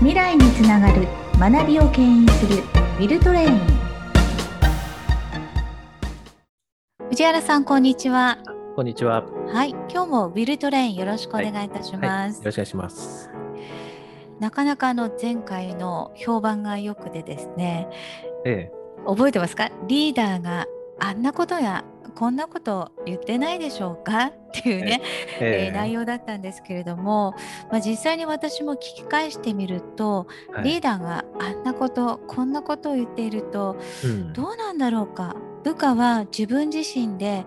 [0.00, 1.08] 未来につながる
[1.40, 3.60] 学びを牽引するウィルトレイン。
[7.08, 8.38] 藤原さんこんにちは。
[8.76, 9.24] こんにちは。
[9.48, 13.28] はい今日もウィルトレインよろしくお願いいたします、はいはい、よろしくお願いします。
[14.38, 17.88] なかなかあの前回の評判が良くてですね、
[18.44, 18.72] ええ、
[19.04, 19.72] 覚えてますか？
[19.88, 20.68] リーダーが
[21.00, 21.82] あんなことや
[22.18, 24.26] こんなこと言ってないでしょうか？
[24.48, 25.00] っていうね、
[25.40, 25.72] ええ。
[25.72, 27.34] ー、内容だったんですけれども、
[27.70, 35.36] まあ、実際に私も聞き返してみると、はい、リーダーがあんなことこんなことを言っていると、うん、どうなんだろうか？
[35.62, 37.44] 部下は自分自身で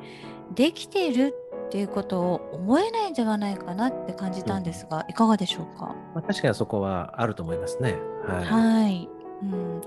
[0.55, 1.35] できている
[1.65, 7.97] っていうことを思えないんではないかなって感じたんですが、うん、いかがでしょうか、まあ、確かにそこはあると思いますね。
[8.25, 9.09] はい、はい
[9.43, 9.81] うん、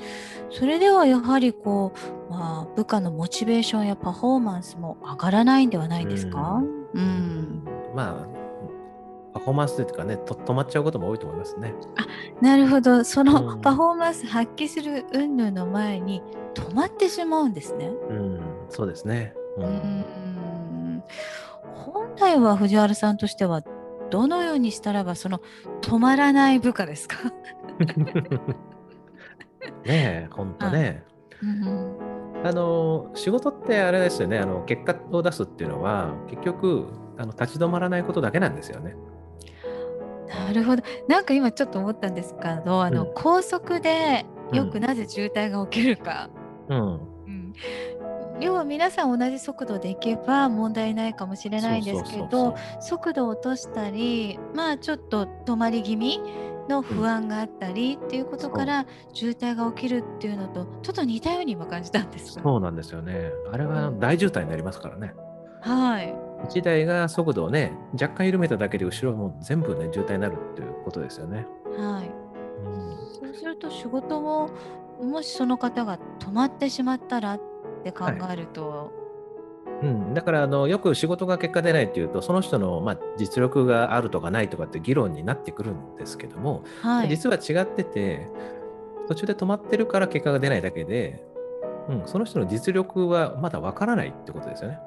[0.51, 1.93] それではやはりこ
[2.29, 6.63] う、まあ、部下のモチベーションやパフォーマンスも上がらないんではないですか、
[6.95, 7.65] うん、うん、
[7.95, 8.45] まあ
[9.35, 11.75] パフォーマンスというかねと止まっちゃうことも多いと思いますね。
[11.97, 12.07] あ
[12.41, 13.03] なるほど。
[13.03, 16.23] そのパフォーマンス発揮する云々の前に
[16.55, 17.91] 止まってしまうんですね。
[18.09, 19.35] うん、そうですね。
[19.57, 21.03] うん、うん
[21.75, 23.63] 本来は藤原さんとしては
[24.11, 25.41] どのようにしたらばその
[25.81, 27.17] 止まらない部下ですか
[29.85, 31.05] ねえ、ほんとね。
[32.45, 34.39] あの仕事ってあれですよね。
[34.39, 38.95] あの結果を出すっていうのは結局あの立ち止まらないことだけなんですよね。
[40.29, 40.83] なるほど。
[41.09, 46.29] なんか今ちょっと思ったんですけどあの、うん、高速でよくなぜ渋滞が起きるか。
[46.69, 46.93] うん、うん。
[46.93, 47.53] うん
[48.41, 56.21] 要は皆さん同じ速度で行けば問題ないかもしれないんですけど速度を落としたりまあちょっと止まり気味
[56.69, 63.31] の不安があったりっていうことから渋滞が起きるっていうのとちょっと似たように今感じたんですそうなんですよね。
[63.53, 65.15] あれは大渋滞になりますからね。
[65.61, 66.15] はい。
[66.49, 71.47] 1台が速度をね若干緩めただけで後ろも全部ね渋滞になるっていうことですよね。
[71.77, 72.11] はい。
[72.65, 74.51] うん、そうすると仕事も
[75.01, 77.41] もしその方が止まってしまったらっ
[77.83, 79.04] て考えると、はい
[79.85, 88.29] うん、だからあのよく仕事が結果出ないっていうとその人の、まあ、実力があるとかないとかって議論になってくるんですけども、はい、実は違ってて
[89.09, 91.23] 途中で止まってるから結果が出ないだけで、
[91.91, 94.79] うん、その人の実力はまだわからないってことですよね。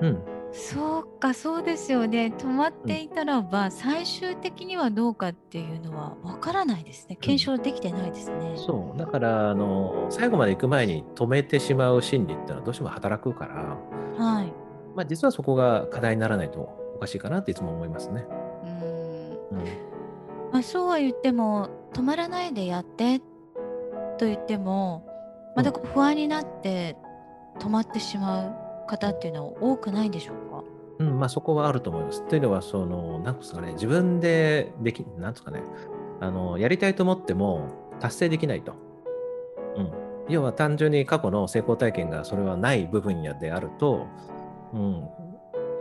[0.00, 0.22] うん、
[0.56, 2.32] そうかそうですよね。
[2.36, 7.16] 止まっていたらば、うん、最終的にはどうかっていうのはわからないですね。
[7.20, 8.98] 検証できてないですね、うん、そう。
[8.98, 13.76] だからあの最後まで行く前に止めてしまう心理っていうのはどうしても働くから、
[14.24, 14.52] はい。
[14.94, 16.60] まあ、実はそこが課題にならないと
[16.96, 18.24] おかしいかなっていつも思いますね。
[19.52, 19.58] うん、
[20.52, 23.18] まあ、そうは言っても止まらないでやって
[24.18, 25.06] と言っても
[25.54, 26.96] また不安になって
[27.58, 28.66] 止まってしまう。
[28.86, 30.45] 方っていうのは多くないんでしょうか？
[30.98, 32.26] うんまあ、そこはあると思います。
[32.26, 35.62] というのは、その、なんですかね、自分ででき、なんですかね、
[36.20, 37.68] あの、やりたいと思っても
[38.00, 38.74] 達成できないと。
[39.76, 39.90] うん。
[40.28, 44.06] 要は単純に過去の成功体験がそれはない部分やであると、
[44.72, 45.08] うん、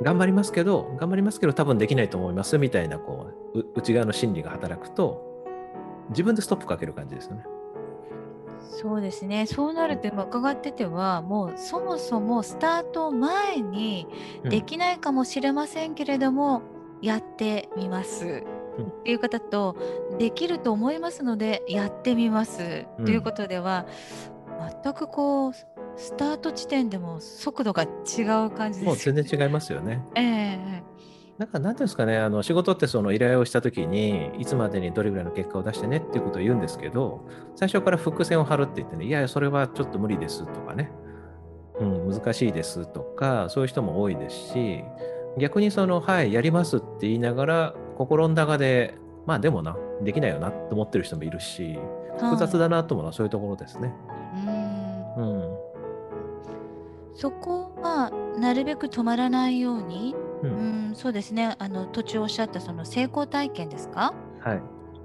[0.04, 5.24] 頑張りますけど、頑張りますけど、多分できないと思いますみたいな、こう、内側の心理が働くと、
[6.10, 7.44] 自分でストップかける感じですよね。
[8.70, 9.46] そうですね。
[9.46, 14.08] そうなると今伺っててはもうそもそもスタート前に
[14.44, 16.62] できないかもしれませんけれども、
[17.02, 18.44] うん、やってみます。
[18.76, 19.78] っていう方と
[20.20, 22.86] できると思いますのでやってみます。
[23.06, 23.86] ということでは、
[24.84, 25.54] 全くこう
[25.96, 27.88] スタート地点でも速度が違
[28.46, 30.04] う感じです、ね、もう全然違いますよね。
[30.16, 30.95] ええー
[31.38, 40.92] なんか、なんていうんですかね、あの仕事ってその依頼をしたときに、いつまでにどれぐらいの結果を出してねっていうことを言うんですけど、最初から伏線を張るって言ってね、いやいや、それはちょっと無理ですとかね、
[41.80, 44.84] うん、難しいですとか、そういう人も多いですし、
[45.38, 51.78] 逆にその、はい、やりますって言いながら、心の中で、まあでもな、できないよなって思ってる人もいるし、
[52.18, 53.94] 複雑だなと思うのはそういうところですね。
[55.18, 55.58] うん、うん、
[57.14, 58.10] そこは
[58.40, 60.16] なるべく止まらないように
[60.48, 61.56] うん、そうですね。
[61.60, 64.14] あの途中おっしゃったその成功体験ですか？
[64.40, 64.62] はい。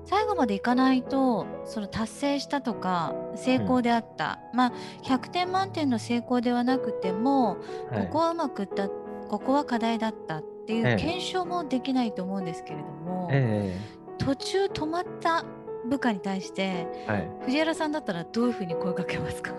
[0.06, 4.72] 最後までいかないとその達成したとか成功であった、うん、まあ
[5.04, 7.58] 100点満点の成功ではなくても、
[7.90, 15.44] はい、ここはうまくいったここは課題だったっていう検証もできないと思うんですけれども、ええ、途中止まった
[15.88, 19.52] 部下に対して、はい、藤原さんだったらどういうふうに声かけますか？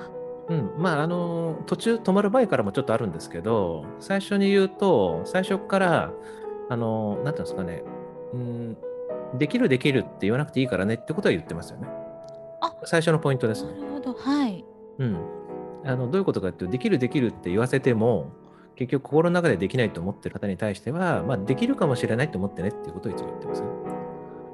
[0.52, 6.12] うん、まああの途中止まる前からもちょっとあるんですけど最初に言うと最初から
[6.70, 7.84] あのなんていうんですかね、
[8.34, 8.78] うん、
[9.38, 11.88] できるできるって言わなくていいからねってことは言ってますよね。
[12.60, 13.72] あ最初のポイントですね。
[13.80, 14.66] なるほどはい。
[15.00, 15.18] うん、
[15.86, 18.32] あのどういうことかっていうとできるできるって言わせても
[18.76, 23.68] 結局心の中でできないと思ってる方に対しては、まあ、できるかもしれないと思ってねっていうことをいつも言ってます、ね。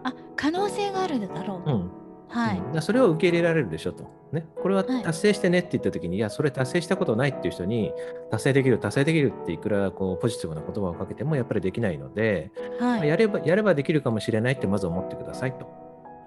[0.03, 1.75] あ可能性があるだろうと。
[1.75, 1.91] うん
[2.38, 7.92] はい、うん、それを受け入れられるでしょと、ね、これは達成してねって言った時に、はい、いやそれ達成したことないっていう人に
[8.30, 15.68] 達成できる達成できるっていくらこうポジティブな言葉をかけてもやっぱりできないので、はい、やればやればできるかもしれないってまず思ってくださいと、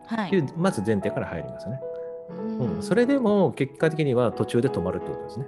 [0.07, 1.81] はい、いうまず前提から入りますね。
[2.31, 5.47] うん、それでも結果的には途中で止まるってことですね。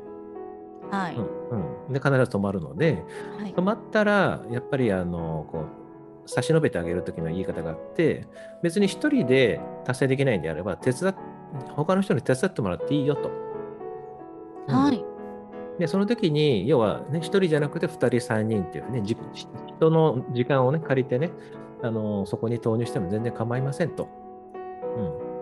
[0.91, 1.87] はい、うん。
[1.87, 3.03] うん、で必ず止まるので、
[3.39, 5.82] はい、止まったらやっぱりあのこう
[6.27, 8.27] 差し伸べてあげる時の言い方があって
[8.63, 11.15] 別に1人で達成できないんであれば手伝
[11.75, 13.31] 他の人に手伝ってもらっていいよと。
[14.69, 15.05] はい、
[15.79, 21.31] でその時に要は、ね、1人じゃなくて2人3人っていうね人の時間をね借りてね
[21.83, 24.09] あのそこに投入しても全然構いませんと。
[24.97, 25.33] うん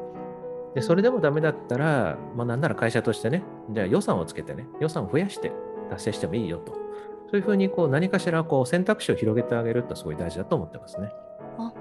[0.75, 5.53] でそれでもダメだったら、まあ、なんなら会社としてね、じゃあ予算をつけてね、予算を増やして
[5.91, 6.77] 達成してもいいよと。
[7.31, 11.11] そういうふうにこう何かしらこう選択肢を広げてあげるってすごい大事だと思ってますね。
[11.59, 11.73] あ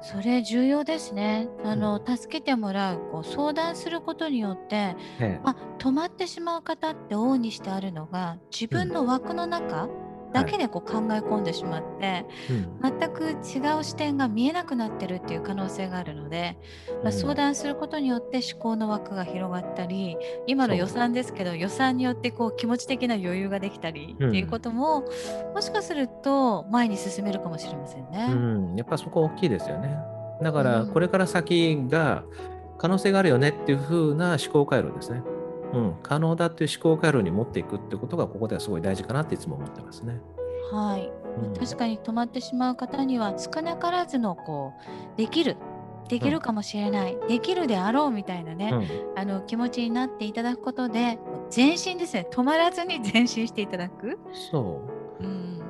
[0.00, 1.48] それ重要ですね。
[1.64, 12.26] あの、うん、助けてもらうこう相談することによって、ええ、あ止まってしまう方って往々にしてあるのが自分の枠の中、うんだけでこう考え込んでしまって、
[12.80, 16.58] はい、全く違う視点が見えなくなってるっていう可能性があるので、
[17.02, 20.16] まあ、相談することによって思考の枠が広がったり
[20.46, 25.04] 今の予算ですけど予算によってこう気持ち的な余裕ができたりっていうことも、
[25.48, 28.28] うん、もしかすると前に進めるかもしれませんね。
[28.30, 29.96] うん、やっぱそこ大きいですよね。
[30.42, 32.24] だからこれから先が
[32.78, 35.22] 可能性があるよねっていう風な思考回路ですね。
[35.78, 40.20] うん、可能だっていう思考回路に持っていくってことがここではすごい大事かなっていつも思ってますね。
[40.72, 41.10] はい、
[41.42, 44.72] うん、確かに止まってしまう方には少なからずのこ
[45.14, 45.56] うできる。
[46.08, 51.18] できるかもしれない、うん、できるであろうみたいなね、うん、あの気持ちになっていただくことで
[51.54, 52.26] 前進ですね。
[52.30, 54.18] 止まらずに前進していただく。
[54.50, 54.80] そ
[55.20, 55.62] う、うん、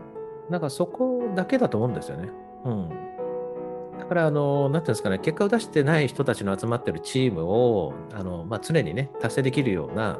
[0.49, 2.29] なんかそこだけだと思うんですよね。
[2.65, 2.95] うん、だ
[4.09, 10.19] から、あの、なんていうんですかね、結果を出してない人たちの集まってるチームを、あの、まあ、常にね、達成できるような、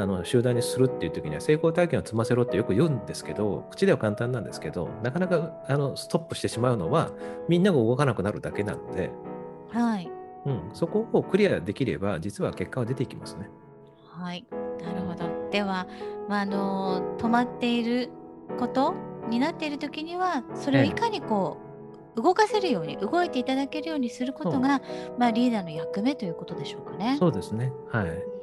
[0.00, 7.10] あの集団にするっていう時には成功体験を積ませろってよく言うんですけど口では簡単なんですけどなかなかあのストップしてしまうのは
[7.48, 9.10] みんなが動かなくなるだけなので、
[9.70, 10.10] はい。
[10.46, 13.50] うん、そこをクリアできれば実は結果は出ていきますね。
[14.06, 14.46] はい。
[14.82, 15.50] なるほど。
[15.50, 15.86] では、
[16.28, 18.08] まあ、あの止まっている
[18.58, 18.94] こと
[19.28, 21.69] になっている時にはそれをいかにこう、
[22.16, 24.80] 動かせるように動いていただけるようにすることが、
[25.18, 27.16] まあ、リーダーの役目ということでしょうかね。
[27.18, 28.40] そうですね、はい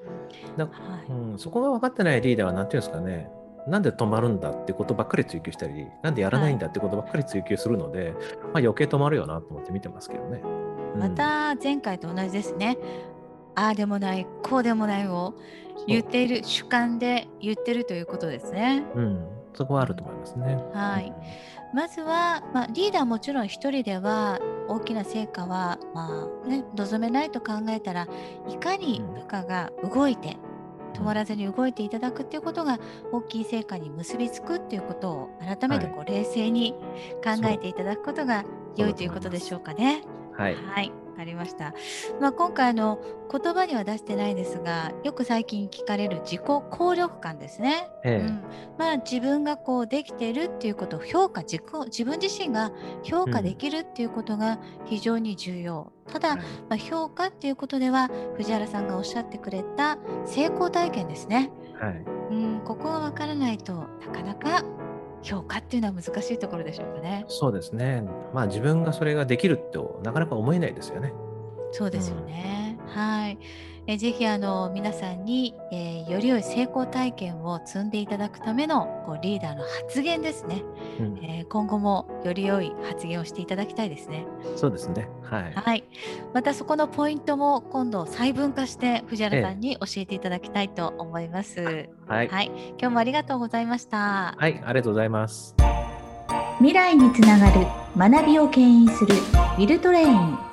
[0.57, 0.71] だは
[1.07, 3.29] い、うん、そこが分かってないリーダーは何て言うんですかね
[3.67, 8.21] なんで止まるんだってことばっかり追求したりなんでやらないんだってことばっかり追求するので、はい、まあ、
[8.59, 10.41] 余計止まるよなと思って見てますけどね。
[10.95, 12.77] うん、また前回と同じですね。
[13.55, 15.33] ああでもないこうでもないを
[15.87, 18.85] 言っている主観で言ってるということですね。
[18.95, 20.57] うん、そこはあると思いますね。
[20.73, 21.07] はい。
[21.07, 28.07] うんまずは、まあ、リーダーもちろん1人では大きな成果は、まあね、望めないと考えたら
[28.49, 30.37] いかに部下が動いて
[30.93, 32.79] 止まらずに動いていただくっていうことが
[33.11, 36.73] 大きい成果に結びつくっていうことを改めてこう冷静に
[37.23, 38.45] 考えていただくことが
[38.75, 40.03] 良いということでしょうかね。
[40.35, 41.73] はい、はいありました。
[42.21, 42.99] まあ、今回の
[43.31, 47.89] 言葉には出してないですがよく最近聞かれる自己効力感ですね。
[48.03, 48.43] ええ、うん
[48.77, 52.71] まあ、自分がこうできているっていうことを評価自己自分自身が
[53.03, 55.91] 評価できるっていうことが非常に重要。
[56.05, 61.51] うん、ただ、まあ、評価っていうことでは藤原さんがおっしゃってくれた成功体験ですね。
[61.79, 64.63] はい、うんここが分からないとなかなか
[65.23, 67.25] 評価っていうのは難しいところでしょうかね。
[67.27, 68.03] そうですね。
[68.33, 71.13] まあ自分がそれができるとなかなか思えないですよね。
[71.71, 72.66] そうですよね。
[72.66, 73.37] うん、はい。
[73.89, 80.61] えぜひあの皆さんに、えー、より良い成功体験を積んでいただくためのこうリーダーの発言ですね、
[80.99, 84.27] うん、えー、今後もより良い発言をしていただきたいですね。
[84.57, 85.07] そうですね。
[85.23, 85.53] はい。
[85.53, 85.85] はい。
[86.33, 91.61] またそこのポイントも今度細分化して藤原さんに教えていただきたいと思います。
[91.61, 92.51] ええ、はい、はい。
[92.77, 94.35] 今日もありがとうございました。
[94.37, 95.55] はい、ありがとうございます。
[96.57, 100.46] 未来につながる学びを牽引するウィルトレイン。